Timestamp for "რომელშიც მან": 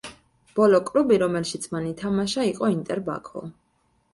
1.23-1.91